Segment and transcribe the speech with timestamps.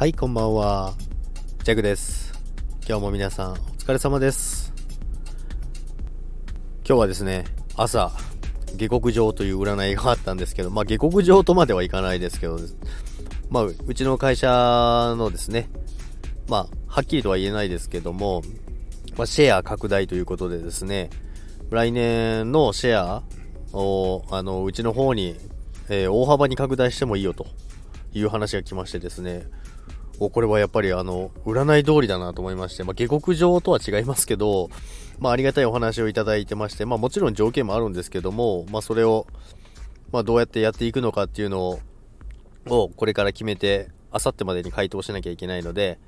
[0.00, 0.94] はい、こんばんは。
[1.62, 2.32] ジャグです。
[2.88, 4.72] 今日も皆さんお疲れ様です。
[6.88, 7.44] 今日はですね、
[7.76, 8.10] 朝、
[8.76, 12.58] 下克上という占いがあったんですけど、まあ下克上とまではいかないですけど、
[13.50, 14.48] まあうちの会社
[15.18, 15.68] のですね、
[16.48, 18.40] まあはっきりとは言えないですけども、
[19.18, 21.10] まあ、シェア拡大ということでですね、
[21.68, 23.22] 来年のシェア
[23.74, 25.36] を、あの、うちの方に、
[25.90, 27.46] えー大幅に拡大してもいいよと
[28.12, 29.46] いう話が来ましてですね、
[30.18, 34.68] おこれはやっぱりあの、占い通りだなと思いまして、まあ、下克上とは違いますけど、
[35.18, 39.26] まあ、ありがたいお話をいただいてまして、まあ、もちろん条件もあるんですけども、まあ、それを、
[40.12, 41.80] まあ、どうやってやっていくのかっていうの
[42.66, 45.98] を、これから決めて、あさってまでに回答しなきゃいけないので、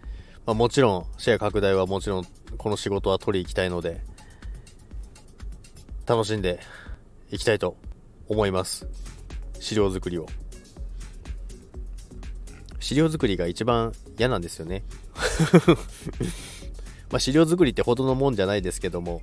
[0.44, 2.26] まあ、もちろん、シェア拡大はもちろん、
[2.58, 4.02] この仕事は取りに行きたいので、
[6.06, 6.60] 楽しんで
[7.30, 7.76] いきたいと
[8.28, 8.86] 思います。
[9.60, 10.26] 資料作りを。
[12.82, 14.82] 資料作りが一番嫌なんですよね。
[17.10, 19.22] まあ資料作りってほどのもんじゃないですけども、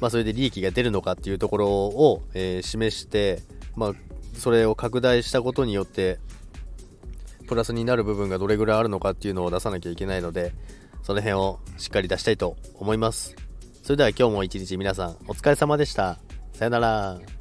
[0.00, 3.42] まあそれで利益が出るのかっていうところを、えー示して、
[3.76, 3.94] まあ
[4.34, 6.18] それを拡大したことによって、
[7.46, 10.52] プラスになる部分がどれぐらいあるのかっていうのを出さなきゃいけないので、
[11.02, 13.36] その辺をしっかり出したいと思います。
[13.84, 16.18] それでは今日も一日皆さんお疲れ様でした。
[16.52, 17.39] さよなら。